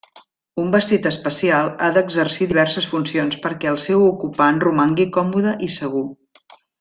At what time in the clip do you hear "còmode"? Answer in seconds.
5.19-5.53